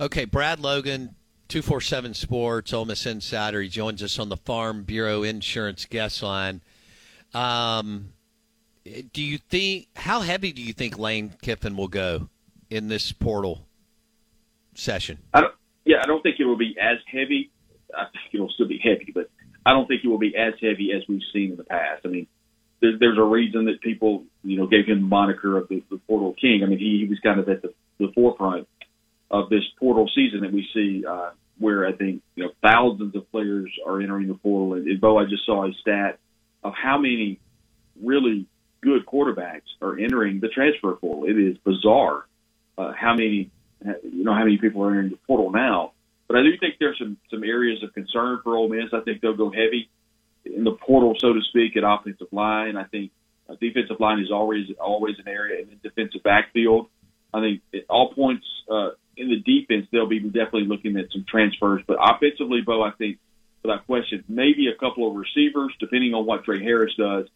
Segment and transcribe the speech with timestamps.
[0.00, 1.16] Okay, Brad Logan,
[1.48, 3.60] 247 Sports, Ole Miss Insider.
[3.60, 6.60] He joins us on the Farm Bureau Insurance guest line.
[7.34, 8.10] Um,
[9.12, 12.28] do you think, how heavy do you think Lane Kiffin will go
[12.70, 13.66] in this portal
[14.76, 15.18] session?
[15.34, 17.50] I don't, yeah, I don't think it will be as heavy.
[17.92, 19.28] I think it will still be heavy, but
[19.66, 22.02] I don't think it will be as heavy as we've seen in the past.
[22.04, 22.28] I mean,
[22.80, 25.98] there, there's a reason that people, you know, gave him the moniker of the, the
[26.06, 26.62] portal king.
[26.62, 28.68] I mean, he, he was kind of at the, the forefront
[29.30, 33.30] of this portal season that we see, uh, where I think you know thousands of
[33.30, 34.74] players are entering the portal.
[34.74, 36.18] And, and Bo, I just saw a stat
[36.62, 37.38] of how many
[38.02, 38.46] really
[38.80, 41.24] good quarterbacks are entering the transfer portal.
[41.24, 42.26] It is bizarre
[42.78, 43.50] uh, how many
[43.84, 45.92] you know how many people are entering the portal now.
[46.26, 48.92] But I do think there's some some areas of concern for Ole Miss.
[48.92, 49.90] I think they'll go heavy
[50.44, 52.76] in the portal, so to speak, at offensive line.
[52.76, 53.10] I think
[53.48, 56.88] uh, defensive line is always always an area, and then defensive backfield.
[57.32, 61.24] I think at all points uh, in the defense, they'll be definitely looking at some
[61.28, 61.82] transfers.
[61.86, 63.18] But offensively, Bo, I think
[63.62, 67.26] without question, maybe a couple of receivers, depending on what Tre Harris does.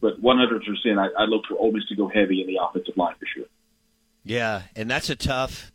[0.00, 0.62] But 100%,
[0.98, 3.46] I, I look for Ole Miss to go heavy in the offensive line for sure.
[4.22, 5.72] Yeah, and that's a tough.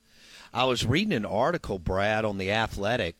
[0.53, 3.15] I was reading an article, Brad, on the Athletic.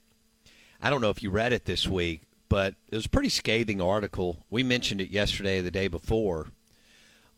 [0.82, 3.82] I don't know if you read it this week, but it was a pretty scathing
[3.82, 4.46] article.
[4.50, 6.48] We mentioned it yesterday, the day before,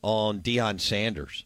[0.02, 1.46] on Deion Sanders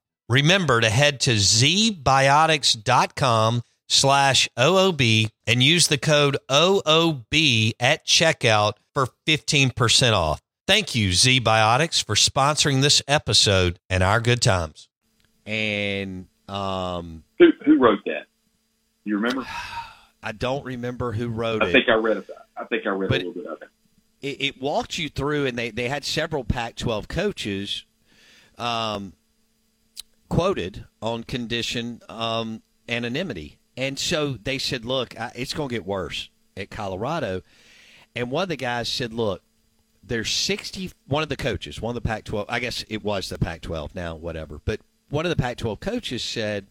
[0.31, 9.07] Remember to head to zbiotics.com slash OOB and use the code OOB at checkout for
[9.27, 10.41] 15% off.
[10.65, 14.87] Thank you, ZBiotics, for sponsoring this episode and our good times.
[15.45, 18.27] And um, who, who wrote that?
[19.03, 19.45] You remember?
[20.23, 21.69] I don't remember who wrote I it.
[21.69, 22.29] I think I read it.
[22.55, 23.69] I think I read but a little bit of it.
[24.21, 27.83] It, it walked you through, and they, they had several Pac 12 coaches
[28.57, 29.11] um,
[30.31, 33.57] quoted on condition um, anonymity.
[33.75, 37.41] And so they said, look, it's going to get worse at Colorado.
[38.15, 39.41] And one of the guys said, look,
[40.01, 43.27] there's 60, one of the coaches, one of the Pac 12, I guess it was
[43.27, 44.61] the Pac 12 now, whatever.
[44.63, 46.67] But one of the Pac 12 coaches said,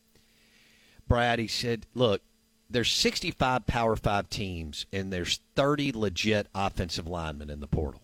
[1.07, 2.23] Brad, he said, look,
[2.71, 8.01] there's 65 Power Five teams, and there's 30 legit offensive linemen in the portal.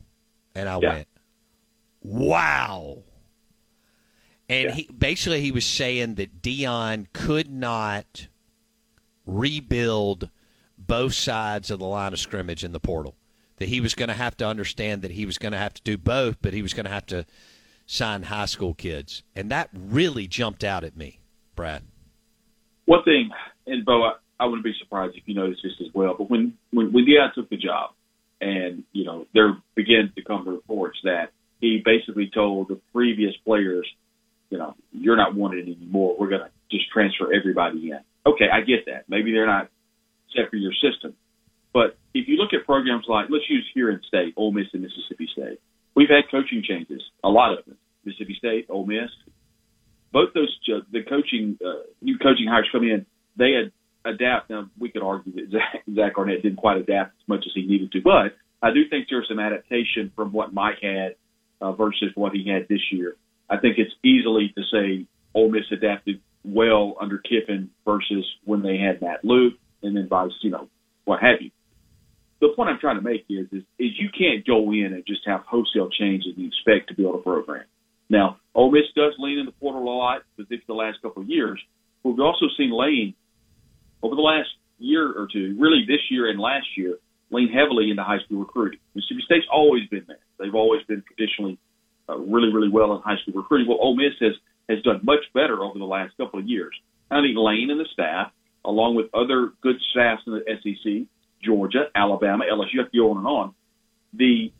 [0.54, 0.92] And I yeah.
[0.92, 1.08] went,
[2.02, 3.04] wow.
[4.48, 4.74] And yeah.
[4.74, 8.28] he basically he was saying that Deion could not
[9.26, 10.30] rebuild
[10.78, 13.16] both sides of the line of scrimmage in the portal.
[13.56, 15.82] That he was going to have to understand that he was going to have to
[15.82, 17.24] do both, but he was going to have to
[17.86, 21.20] sign high school kids, and that really jumped out at me,
[21.54, 21.82] Brad.
[22.84, 23.30] One thing,
[23.66, 26.14] and Bo, I, I wouldn't be surprised if you noticed this as well.
[26.18, 27.90] But when when when Deion took the job,
[28.40, 31.30] and you know there began to come reports that
[31.60, 33.88] he basically told the previous players
[34.50, 36.16] you know, you're not wanted anymore.
[36.18, 38.00] We're going to just transfer everybody in.
[38.26, 39.04] Okay, I get that.
[39.08, 39.70] Maybe they're not
[40.34, 41.14] set for your system.
[41.72, 44.82] But if you look at programs like, let's use here in state, Ole Miss and
[44.82, 45.60] Mississippi State,
[45.94, 47.76] we've had coaching changes, a lot of them.
[48.04, 49.10] Mississippi State, Ole Miss,
[50.12, 50.56] both those
[50.92, 53.04] the coaching uh, new coaching hires come in,
[53.36, 53.72] they had
[54.10, 54.48] adapt.
[54.48, 57.66] Now we could argue that Zach, Zach Arnett didn't quite adapt as much as he
[57.66, 61.16] needed to, but I do think there's some adaptation from what Mike had
[61.60, 63.16] uh, versus what he had this year.
[63.48, 68.78] I think it's easily to say Ole Miss adapted well under Kiffin versus when they
[68.78, 69.54] had Matt Luke.
[69.82, 70.68] and then vice, you know,
[71.04, 71.50] what have you.
[72.40, 75.22] The point I'm trying to make is, is, is you can't go in and just
[75.26, 77.64] have wholesale changes and expect to build a program.
[78.08, 81.28] Now, Ole Miss does lean in the portal a lot, particularly the last couple of
[81.28, 81.60] years.
[82.02, 83.14] But we've also seen Lane
[84.02, 84.48] over the last
[84.78, 86.98] year or two, really this year and last year,
[87.30, 88.80] lean heavily into high school recruiting.
[88.94, 90.20] Mississippi State's always been there.
[90.38, 91.58] They've always been traditionally
[92.08, 93.68] uh, really, really well in high school recruiting.
[93.68, 94.32] Well, Ole Miss has
[94.68, 96.74] has done much better over the last couple of years.
[97.10, 98.32] I think Lane and the staff,
[98.64, 101.06] along with other good staffs in the SEC,
[101.42, 103.54] Georgia, Alabama, LSU, have to go on and on.
[104.14, 104.52] The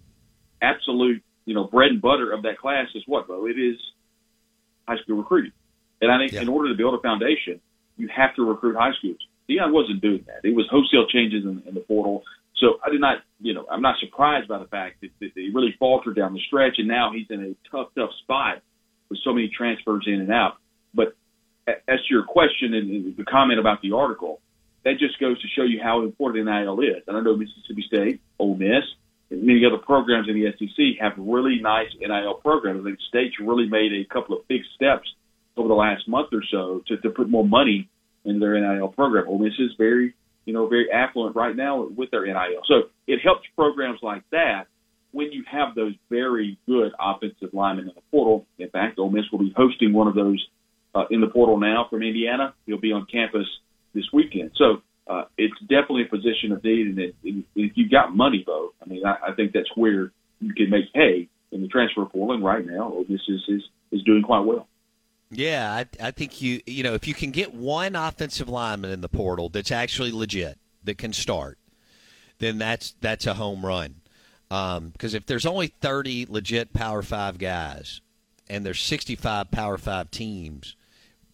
[0.62, 3.46] absolute, you know, bread and butter of that class is what, though?
[3.46, 3.76] It is
[4.86, 5.52] high school recruiting.
[6.00, 6.42] And I think yeah.
[6.42, 7.60] in order to build a foundation,
[7.96, 9.18] you have to recruit high schools.
[9.48, 10.40] Deion wasn't doing that.
[10.44, 12.22] It was wholesale changes in, in the portal.
[12.58, 15.50] So I did not, you know, I'm not surprised by the fact that, that he
[15.54, 18.62] really faltered down the stretch, and now he's in a tough, tough spot
[19.10, 20.56] with so many transfers in and out.
[20.94, 21.14] But
[21.66, 24.40] as to your question and the comment about the article,
[24.84, 27.02] that just goes to show you how important NIL is.
[27.06, 28.84] And I know Mississippi State, Ole Miss,
[29.30, 32.80] and many other programs in the SEC have really nice NIL programs.
[32.80, 35.08] I think states really made a couple of big steps
[35.56, 37.88] over the last month or so to, to put more money
[38.24, 39.26] in their NIL program.
[39.28, 40.14] Ole Miss is very,
[40.46, 42.62] you know, very affluent right now with their NIL.
[42.66, 44.66] So it helps programs like that
[45.12, 48.46] when you have those very good offensive linemen in the portal.
[48.58, 50.46] In fact, Ole Miss will be hosting one of those
[50.94, 52.54] uh, in the portal now from Indiana.
[52.64, 53.46] He'll be on campus
[53.94, 54.52] this weekend.
[54.56, 56.86] So uh, it's definitely a position of need.
[56.86, 60.70] And, if you've got money, though, I mean, I, I think that's where you can
[60.70, 62.34] make hay in the transfer portal.
[62.34, 64.68] And right now, Ole Miss is, is, is doing quite well.
[65.30, 69.00] Yeah, I, I think you you know if you can get one offensive lineman in
[69.00, 71.58] the portal that's actually legit that can start,
[72.38, 73.96] then that's that's a home run.
[74.48, 78.00] Because um, if there's only 30 legit Power Five guys,
[78.48, 80.76] and there's 65 Power Five teams,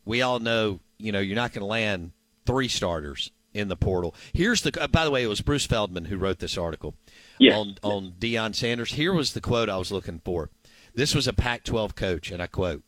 [0.07, 2.13] we all know you know you're not going to land
[2.47, 4.15] three starters in the portal.
[4.33, 4.83] Here's the.
[4.83, 6.95] Uh, by the way, it was Bruce Feldman who wrote this article
[7.39, 7.55] yes.
[7.55, 8.95] on on Deion Sanders.
[8.95, 10.51] Here was the quote I was looking for.
[10.95, 12.83] This was a Pac-12 coach, and I quote: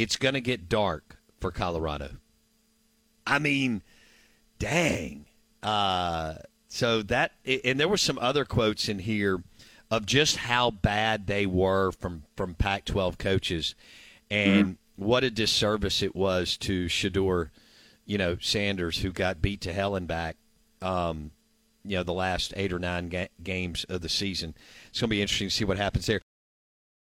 [0.00, 2.16] "It's going to get dark for Colorado."
[3.26, 3.82] I mean,
[4.58, 5.26] dang.
[5.62, 6.34] Uh,
[6.68, 7.32] so that
[7.64, 9.42] and there were some other quotes in here
[9.90, 13.74] of just how bad they were from from Pac-12 coaches,
[14.30, 15.04] and mm-hmm.
[15.04, 17.50] what a disservice it was to Shedeur–
[18.08, 20.36] you know, Sanders, who got beat to hell and back,
[20.80, 21.30] um,
[21.84, 24.54] you know, the last eight or nine ga- games of the season.
[24.88, 26.22] It's going to be interesting to see what happens there.